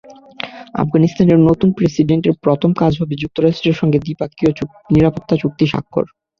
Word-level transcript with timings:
আফগানিস্তানের 0.75 1.39
নতুন 1.49 1.69
প্রেসিডেন্টের 1.71 2.33
প্রথম 2.43 2.71
কাজ 2.73 2.93
হবে 3.01 3.13
যুক্তরাষ্ট্রের 3.15 3.79
সঙ্গে 3.81 3.97
দ্বিপক্ষীয় 3.99 4.51
নিরাপত্তা 4.93 5.35
চুক্তি 5.37 5.65
স্বাক্ষর। 5.67 6.05